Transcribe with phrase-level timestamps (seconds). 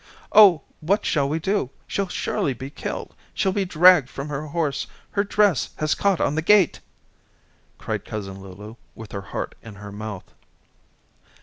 [0.31, 1.69] "Oh, what shall we do?
[1.85, 3.13] She'll surely be killed.
[3.35, 4.87] She'll be dragged from her horse.
[5.11, 6.79] Her dress has caught on the gate,"
[7.77, 10.33] cried Cousin Lulu with her heart in her mouth.